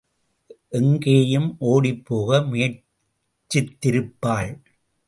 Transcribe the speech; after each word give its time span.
எங்கேயும் 0.69 1.57
ஓடிப்போக 1.59 2.41
முயற்சித்திருப்பாள். 2.41 4.59